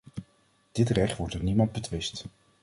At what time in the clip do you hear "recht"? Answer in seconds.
0.89-1.17